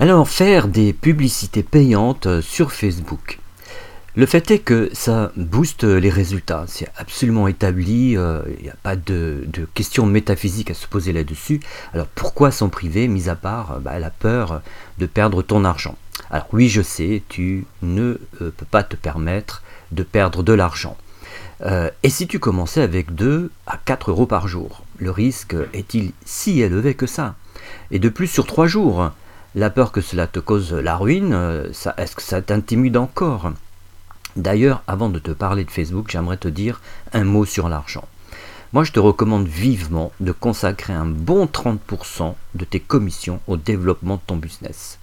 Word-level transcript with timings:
Alors, 0.00 0.28
faire 0.28 0.68
des 0.68 0.92
publicités 0.92 1.64
payantes 1.64 2.26
euh, 2.26 2.40
sur 2.40 2.70
Facebook. 2.70 3.40
Le 4.14 4.26
fait 4.26 4.48
est 4.52 4.60
que 4.60 4.90
ça 4.92 5.32
booste 5.36 5.82
les 5.82 6.08
résultats, 6.08 6.66
c'est 6.68 6.88
absolument 6.96 7.48
établi, 7.48 8.16
euh, 8.16 8.42
il 8.58 8.62
n'y 8.62 8.70
a 8.70 8.76
pas 8.80 8.94
de, 8.94 9.44
questions 9.74 10.06
métaphysiques 10.06 10.70
à 10.70 10.74
se 10.74 10.86
poser 10.86 11.12
là-dessus. 11.12 11.58
Alors 11.94 12.06
pourquoi 12.14 12.52
s'en 12.52 12.68
priver, 12.68 13.08
mis 13.08 13.28
à 13.28 13.34
part 13.34 13.72
euh, 13.72 13.78
bah, 13.80 13.98
la 13.98 14.10
peur 14.10 14.62
de 14.98 15.06
perdre 15.06 15.42
ton 15.42 15.64
argent? 15.64 15.96
Alors 16.30 16.46
oui, 16.52 16.68
je 16.68 16.82
sais, 16.82 17.24
tu 17.28 17.66
ne 17.82 18.20
peux 18.38 18.66
pas 18.70 18.84
te 18.84 18.94
permettre 18.94 19.64
de 19.90 20.04
perdre 20.04 20.44
de 20.44 20.52
l'argent. 20.52 20.96
et 22.02 22.08
si 22.08 22.28
tu 22.28 22.38
commençais 22.38 22.82
avec 22.82 23.16
2 23.16 23.50
à 23.66 23.78
4 23.84 24.10
euros 24.10 24.26
par 24.26 24.46
jour, 24.46 24.84
le 24.98 25.10
risque 25.10 25.56
est-il 25.72 26.12
si 26.24 26.60
élevé 26.60 26.94
que 26.94 27.06
ça? 27.06 27.34
Et 27.90 27.98
de 27.98 28.08
plus 28.08 28.28
sur 28.28 28.46
3 28.46 28.68
jours 28.68 29.10
la 29.54 29.70
peur 29.70 29.92
que 29.92 30.00
cela 30.00 30.26
te 30.26 30.40
cause 30.40 30.72
la 30.72 30.96
ruine, 30.96 31.32
euh, 31.32 31.72
est-ce 31.96 32.16
que 32.16 32.22
ça 32.22 32.42
t'intimide 32.42 32.96
encore? 32.96 33.52
D'ailleurs, 34.36 34.82
avant 34.86 35.08
de 35.08 35.18
te 35.18 35.30
parler 35.30 35.64
de 35.64 35.70
Facebook, 35.70 36.10
j'aimerais 36.10 36.36
te 36.36 36.48
dire 36.48 36.80
un 37.12 37.24
mot 37.24 37.44
sur 37.44 37.68
l'argent. 37.68 38.04
Moi, 38.72 38.84
je 38.84 38.92
te 38.92 39.00
recommande 39.00 39.48
vivement 39.48 40.12
de 40.20 40.30
consacrer 40.30 40.92
un 40.92 41.06
bon 41.06 41.46
30% 41.46 42.34
de 42.54 42.64
tes 42.66 42.80
commissions 42.80 43.40
au 43.46 43.56
développement 43.56 44.16
de 44.16 44.20
ton 44.26 44.36
business. 44.36 44.98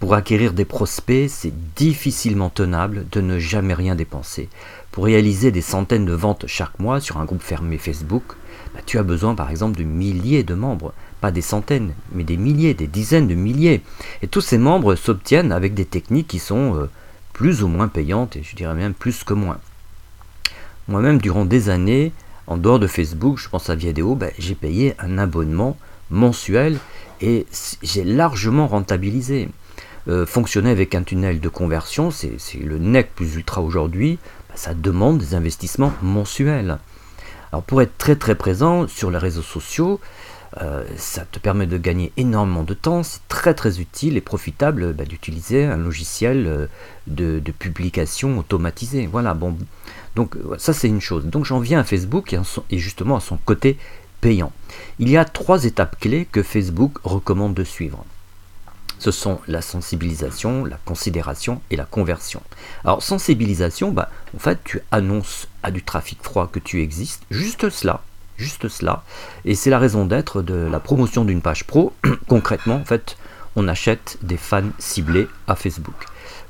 Pour 0.00 0.14
acquérir 0.14 0.54
des 0.54 0.64
prospects, 0.64 1.28
c'est 1.28 1.52
difficilement 1.74 2.48
tenable 2.48 3.04
de 3.10 3.20
ne 3.20 3.38
jamais 3.38 3.74
rien 3.74 3.94
dépenser. 3.94 4.48
Pour 4.90 5.04
réaliser 5.04 5.50
des 5.50 5.60
centaines 5.60 6.06
de 6.06 6.12
ventes 6.14 6.46
chaque 6.46 6.78
mois 6.78 7.00
sur 7.00 7.18
un 7.18 7.24
groupe 7.26 7.42
fermé 7.42 7.76
Facebook, 7.76 8.22
bah, 8.74 8.80
tu 8.84 8.98
as 8.98 9.02
besoin 9.02 9.34
par 9.34 9.50
exemple 9.50 9.78
de 9.78 9.84
milliers 9.84 10.42
de 10.42 10.54
membres 10.54 10.92
pas 11.20 11.30
des 11.30 11.42
centaines, 11.42 11.94
mais 12.12 12.24
des 12.24 12.36
milliers, 12.36 12.74
des 12.74 12.86
dizaines 12.86 13.28
de 13.28 13.34
milliers. 13.34 13.82
Et 14.22 14.28
tous 14.28 14.40
ces 14.40 14.58
membres 14.58 14.94
s'obtiennent 14.94 15.52
avec 15.52 15.74
des 15.74 15.84
techniques 15.84 16.28
qui 16.28 16.38
sont 16.38 16.76
euh, 16.76 16.90
plus 17.32 17.62
ou 17.62 17.68
moins 17.68 17.88
payantes, 17.88 18.36
et 18.36 18.42
je 18.42 18.56
dirais 18.56 18.74
même 18.74 18.94
plus 18.94 19.24
que 19.24 19.34
moins. 19.34 19.58
Moi-même, 20.86 21.18
durant 21.20 21.44
des 21.44 21.68
années, 21.68 22.12
en 22.46 22.56
dehors 22.56 22.78
de 22.78 22.86
Facebook, 22.86 23.38
je 23.38 23.48
pense 23.48 23.68
à 23.68 23.74
Viadeo, 23.74 24.14
ben, 24.14 24.30
j'ai 24.38 24.54
payé 24.54 24.94
un 24.98 25.18
abonnement 25.18 25.76
mensuel 26.10 26.78
et 27.20 27.46
j'ai 27.82 28.04
largement 28.04 28.66
rentabilisé. 28.66 29.48
Euh, 30.08 30.24
fonctionner 30.24 30.70
avec 30.70 30.94
un 30.94 31.02
tunnel 31.02 31.40
de 31.40 31.48
conversion, 31.50 32.10
c'est 32.10 32.38
le 32.58 32.78
NEC 32.78 33.14
plus 33.14 33.34
ultra 33.34 33.60
aujourd'hui, 33.60 34.18
ben, 34.48 34.56
ça 34.56 34.72
demande 34.72 35.18
des 35.18 35.34
investissements 35.34 35.92
mensuels. 36.00 36.78
Alors 37.52 37.62
pour 37.62 37.82
être 37.82 37.96
très 37.98 38.16
très 38.16 38.34
présent 38.34 38.86
sur 38.88 39.10
les 39.10 39.18
réseaux 39.18 39.42
sociaux, 39.42 40.00
euh, 40.62 40.82
ça 40.96 41.26
te 41.30 41.38
permet 41.38 41.66
de 41.66 41.76
gagner 41.76 42.10
énormément 42.16 42.62
de 42.62 42.74
temps, 42.74 43.02
c'est 43.02 43.20
très 43.28 43.52
très 43.52 43.80
utile 43.80 44.16
et 44.16 44.22
profitable 44.22 44.94
bah, 44.94 45.04
d'utiliser 45.04 45.64
un 45.64 45.76
logiciel 45.76 46.46
euh, 46.46 46.66
de, 47.06 47.52
publication 47.52 48.38
automatisé. 48.38 49.06
Voilà, 49.06 49.34
bon, 49.34 49.56
donc 50.16 50.36
euh, 50.36 50.56
ça 50.58 50.72
c'est 50.72 50.88
une 50.88 51.02
chose. 51.02 51.26
Donc 51.26 51.44
j'en 51.44 51.60
viens 51.60 51.80
à 51.80 51.84
Facebook 51.84 52.34
et, 52.70 52.78
justement 52.78 53.16
à 53.16 53.20
son 53.20 53.36
côté 53.36 53.76
payant. 54.20 54.52
Il 54.98 55.08
y 55.08 55.16
a 55.16 55.24
trois 55.24 55.64
étapes 55.64 55.98
clés 56.00 56.26
que 56.30 56.42
Facebook 56.42 56.98
recommande 57.04 57.54
de 57.54 57.64
suivre. 57.64 58.04
Ce 58.98 59.10
sont 59.10 59.40
la 59.46 59.62
sensibilisation, 59.62 60.64
la 60.64 60.78
considération 60.84 61.60
et 61.70 61.76
la 61.76 61.84
conversion. 61.84 62.42
Alors 62.84 63.02
sensibilisation, 63.02 63.92
bah, 63.92 64.10
en 64.34 64.38
fait 64.38 64.58
tu 64.64 64.80
annonces 64.90 65.48
à 65.62 65.70
du 65.70 65.82
trafic 65.82 66.22
froid 66.22 66.48
que 66.50 66.58
tu 66.58 66.82
existes, 66.82 67.22
juste 67.30 67.70
cela, 67.70 68.02
juste 68.36 68.68
cela. 68.68 69.04
Et 69.44 69.54
c'est 69.54 69.70
la 69.70 69.78
raison 69.78 70.04
d'être 70.04 70.42
de 70.42 70.54
la 70.54 70.80
promotion 70.80 71.24
d'une 71.24 71.42
page 71.42 71.64
pro. 71.64 71.92
Concrètement, 72.28 72.76
en 72.76 72.84
fait, 72.84 73.16
on 73.56 73.68
achète 73.68 74.18
des 74.22 74.36
fans 74.36 74.70
ciblés 74.78 75.28
à 75.46 75.56
Facebook. 75.56 76.06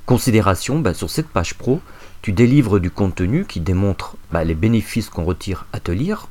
Considération, 0.06 0.78
bah, 0.78 0.94
sur 0.94 1.10
cette 1.10 1.28
page 1.28 1.54
pro, 1.54 1.80
tu 2.22 2.32
délivres 2.32 2.78
du 2.78 2.90
contenu 2.90 3.44
qui 3.44 3.60
démontre 3.60 4.16
bah, 4.32 4.44
les 4.44 4.54
bénéfices 4.54 5.10
qu'on 5.10 5.24
retire 5.24 5.66
à 5.72 5.80
te 5.80 5.90
lire. 5.90 6.28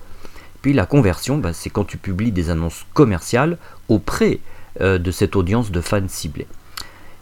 Puis 0.61 0.73
la 0.73 0.85
conversion, 0.85 1.41
c'est 1.53 1.69
quand 1.69 1.85
tu 1.85 1.97
publies 1.97 2.31
des 2.31 2.49
annonces 2.49 2.85
commerciales 2.93 3.57
auprès 3.87 4.39
de 4.79 5.11
cette 5.11 5.35
audience 5.35 5.71
de 5.71 5.81
fans 5.81 6.07
ciblés. 6.07 6.47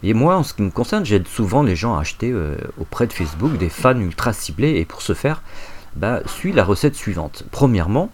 Et 0.02 0.14
moi, 0.14 0.36
en 0.36 0.42
ce 0.42 0.54
qui 0.54 0.62
me 0.62 0.70
concerne, 0.70 1.04
j'aide 1.04 1.26
souvent 1.26 1.62
les 1.62 1.76
gens 1.76 1.96
à 1.96 2.00
acheter 2.00 2.30
euh, 2.30 2.56
auprès 2.78 3.06
de 3.06 3.12
Facebook 3.12 3.56
des 3.56 3.68
fans 3.68 3.98
ultra 3.98 4.32
ciblés. 4.32 4.76
Et 4.76 4.84
pour 4.84 5.02
ce 5.02 5.14
faire, 5.14 5.42
bah, 5.96 6.20
suis 6.26 6.52
la 6.52 6.64
recette 6.64 6.94
suivante. 6.94 7.44
Premièrement, 7.50 8.10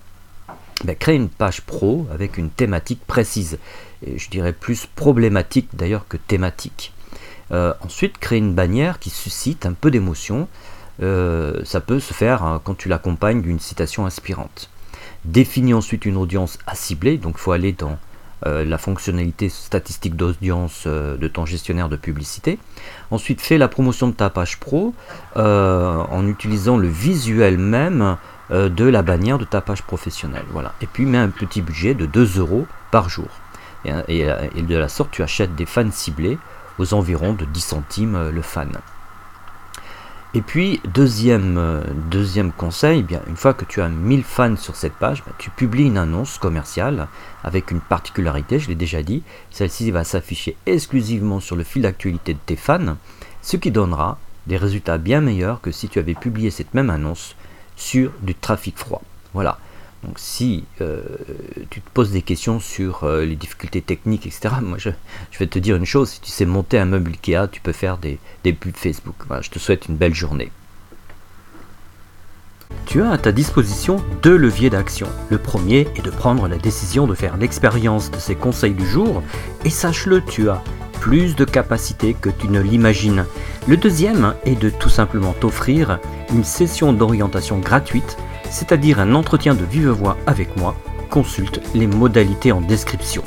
ben, 0.84 0.96
créer 0.96 1.16
une 1.16 1.28
page 1.28 1.60
pro 1.62 2.06
avec 2.12 2.38
une 2.38 2.50
thématique 2.50 3.04
précise. 3.06 3.58
Et 4.06 4.18
je 4.18 4.30
dirais 4.30 4.52
plus 4.52 4.86
problématique 4.86 5.68
d'ailleurs 5.74 6.06
que 6.08 6.16
thématique. 6.16 6.92
Euh, 7.50 7.74
ensuite, 7.80 8.18
créer 8.18 8.38
une 8.38 8.54
bannière 8.54 8.98
qui 8.98 9.10
suscite 9.10 9.66
un 9.66 9.74
peu 9.74 9.90
d'émotion. 9.90 10.48
Euh, 11.02 11.62
ça 11.64 11.80
peut 11.80 12.00
se 12.00 12.14
faire 12.14 12.44
hein, 12.44 12.60
quand 12.62 12.74
tu 12.74 12.88
l'accompagnes 12.88 13.42
d'une 13.42 13.60
citation 13.60 14.06
inspirante. 14.06 14.70
Définis 15.24 15.74
ensuite 15.74 16.04
une 16.04 16.16
audience 16.16 16.58
à 16.66 16.74
cibler, 16.74 17.18
donc 17.18 17.34
il 17.36 17.40
faut 17.40 17.52
aller 17.52 17.72
dans 17.72 17.98
euh, 18.46 18.64
la 18.64 18.78
fonctionnalité 18.78 19.48
statistique 19.48 20.16
d'audience 20.16 20.86
de 20.86 21.28
ton 21.28 21.46
gestionnaire 21.46 21.88
de 21.88 21.96
publicité. 21.96 22.58
Ensuite, 23.10 23.40
fais 23.40 23.58
la 23.58 23.68
promotion 23.68 24.08
de 24.08 24.12
ta 24.12 24.30
page 24.30 24.58
pro 24.58 24.94
en 25.36 26.26
utilisant 26.26 26.76
le 26.76 26.88
visuel 26.88 27.58
même 27.58 28.16
euh, 28.52 28.68
de 28.68 28.84
la 28.84 29.02
bannière 29.02 29.38
de 29.38 29.44
ta 29.44 29.60
page 29.62 29.82
professionnelle. 29.82 30.44
Voilà. 30.50 30.74
Et 30.82 30.86
puis 30.86 31.06
mets 31.06 31.18
un 31.18 31.30
petit 31.30 31.62
budget 31.62 31.94
de 31.94 32.04
2 32.04 32.38
euros 32.38 32.66
par 32.90 33.08
jour. 33.08 33.28
Et, 34.08 34.24
de 34.24 34.76
la 34.76 34.88
sorte, 34.88 35.10
tu 35.10 35.22
achètes 35.22 35.54
des 35.56 35.66
fans 35.66 35.90
ciblés 35.90 36.38
aux 36.78 36.94
environs 36.94 37.32
de 37.32 37.44
10 37.44 37.60
centimes 37.60 38.14
euh, 38.14 38.30
le 38.30 38.42
fan. 38.42 38.70
Et 40.34 40.40
puis, 40.40 40.80
deuxième, 40.94 41.58
euh, 41.58 41.82
deuxième 42.10 42.52
conseil, 42.52 43.00
eh 43.00 43.02
bien, 43.02 43.20
une 43.28 43.36
fois 43.36 43.52
que 43.52 43.66
tu 43.66 43.82
as 43.82 43.90
1000 43.90 44.22
fans 44.22 44.56
sur 44.56 44.76
cette 44.76 44.94
page, 44.94 45.22
bah, 45.26 45.32
tu 45.36 45.50
publies 45.50 45.84
une 45.84 45.98
annonce 45.98 46.38
commerciale 46.38 47.08
avec 47.44 47.70
une 47.70 47.80
particularité, 47.80 48.58
je 48.58 48.68
l'ai 48.68 48.74
déjà 48.74 49.02
dit, 49.02 49.22
celle-ci 49.50 49.90
va 49.90 50.04
s'afficher 50.04 50.56
exclusivement 50.64 51.38
sur 51.38 51.54
le 51.54 51.64
fil 51.64 51.82
d'actualité 51.82 52.32
de 52.32 52.38
tes 52.46 52.56
fans, 52.56 52.96
ce 53.42 53.58
qui 53.58 53.70
donnera 53.70 54.18
des 54.46 54.56
résultats 54.56 54.96
bien 54.96 55.20
meilleurs 55.20 55.60
que 55.60 55.70
si 55.70 55.90
tu 55.90 55.98
avais 55.98 56.14
publié 56.14 56.50
cette 56.50 56.72
même 56.72 56.88
annonce 56.88 57.36
sur 57.76 58.10
du 58.22 58.34
trafic 58.34 58.78
froid. 58.78 59.02
Voilà. 59.34 59.58
Donc 60.04 60.18
si 60.18 60.64
euh, 60.80 61.02
tu 61.70 61.80
te 61.80 61.90
poses 61.90 62.10
des 62.10 62.22
questions 62.22 62.58
sur 62.58 63.04
euh, 63.04 63.24
les 63.24 63.36
difficultés 63.36 63.82
techniques, 63.82 64.26
etc., 64.26 64.56
moi 64.62 64.78
je, 64.78 64.90
vais 65.38 65.46
te 65.46 65.58
dire 65.58 65.76
une 65.76 65.86
chose, 65.86 66.10
si 66.10 66.20
tu 66.20 66.30
sais 66.30 66.44
monter 66.44 66.78
un 66.78 66.86
meuble 66.86 67.12
Ikea, 67.12 67.48
tu 67.50 67.60
peux 67.60 67.72
faire 67.72 67.98
des, 67.98 68.18
pubs 68.42 68.76
Facebook. 68.76 69.16
Je 69.40 69.50
te 69.50 69.58
souhaite 69.58 69.86
une 69.86 69.96
belle 69.96 70.14
journée. 70.14 70.50
Tu 72.86 73.02
as 73.02 73.10
à 73.10 73.18
ta 73.18 73.32
disposition 73.32 74.02
deux 74.22 74.36
leviers 74.36 74.70
d'action. 74.70 75.08
Le 75.30 75.38
premier 75.38 75.86
est 75.94 76.02
de 76.02 76.10
prendre 76.10 76.48
la 76.48 76.56
décision 76.56 77.06
de 77.06 77.14
faire 77.14 77.36
l'expérience 77.36 78.10
de 78.10 78.18
ces 78.18 78.34
conseils 78.34 78.74
du 78.74 78.86
jour, 78.86 79.22
et 79.64 79.70
sache-le, 79.70 80.22
tu 80.24 80.48
as 80.48 80.62
plus 81.00 81.34
de 81.36 81.44
capacité 81.44 82.14
que 82.14 82.30
tu 82.30 82.48
ne 82.48 82.60
l'imagines. 82.60 83.24
Le 83.66 83.76
deuxième 83.76 84.34
est 84.44 84.54
de 84.54 84.70
tout 84.70 84.88
simplement 84.88 85.32
t'offrir 85.32 85.98
une 86.32 86.44
session 86.44 86.92
d'orientation 86.92 87.58
gratuite, 87.58 88.16
c'est-à-dire 88.52 89.00
un 89.00 89.14
entretien 89.14 89.54
de 89.54 89.64
vive 89.64 89.88
voix 89.88 90.16
avec 90.26 90.56
moi. 90.56 90.76
Consulte 91.10 91.60
les 91.74 91.86
modalités 91.86 92.52
en 92.52 92.60
description. 92.60 93.24